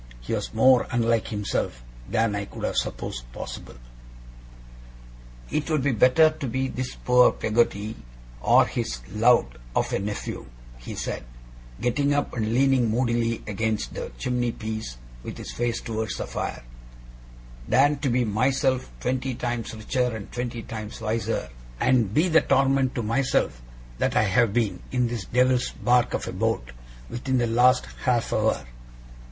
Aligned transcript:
He 0.19 0.33
was 0.33 0.51
more 0.51 0.87
unlike 0.89 1.27
himself 1.27 1.83
than 2.09 2.33
I 2.33 2.45
could 2.45 2.63
have 2.63 2.75
supposed 2.75 3.31
possible. 3.31 3.75
'It 5.51 5.69
would 5.69 5.83
be 5.83 5.91
better 5.91 6.31
to 6.31 6.47
be 6.47 6.69
this 6.69 6.95
poor 6.95 7.31
Peggotty, 7.33 7.97
or 8.41 8.65
his 8.65 8.99
lout 9.13 9.57
of 9.75 9.93
a 9.93 9.99
nephew,' 9.99 10.47
he 10.79 10.95
said, 10.95 11.23
getting 11.79 12.15
up 12.15 12.33
and 12.33 12.51
leaning 12.51 12.89
moodily 12.89 13.43
against 13.45 13.93
the 13.93 14.11
chimney 14.17 14.51
piece, 14.51 14.97
with 15.21 15.37
his 15.37 15.51
face 15.51 15.79
towards 15.79 16.17
the 16.17 16.25
fire, 16.25 16.63
'than 17.67 17.97
to 17.99 18.09
be 18.09 18.25
myself, 18.25 18.89
twenty 18.99 19.35
times 19.35 19.71
richer 19.75 20.15
and 20.17 20.31
twenty 20.31 20.63
times 20.63 20.99
wiser, 20.99 21.47
and 21.79 22.11
be 22.11 22.27
the 22.27 22.41
torment 22.41 22.95
to 22.95 23.03
myself 23.03 23.61
that 23.99 24.15
I 24.15 24.23
have 24.23 24.51
been, 24.51 24.81
in 24.91 25.05
this 25.09 25.25
Devil's 25.25 25.69
bark 25.69 26.15
of 26.15 26.27
a 26.27 26.33
boat, 26.33 26.71
within 27.07 27.37
the 27.37 27.45
last 27.45 27.85
half 28.05 28.33
hour! 28.33 28.65